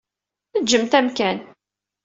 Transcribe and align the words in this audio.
Ǧǧemt 0.61 0.93
amkan. 0.99 1.37